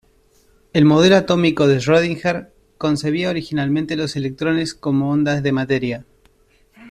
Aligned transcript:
El 0.73 0.83
modelo 0.85 1.15
atómico 1.15 1.67
de 1.67 1.77
Schrödinger 1.79 2.51
concebía 2.79 3.29
originalmente 3.29 3.95
los 3.95 4.15
electrones 4.15 4.73
como 4.73 5.11
ondas 5.11 5.43
de 5.43 5.51
materia. 5.51 6.05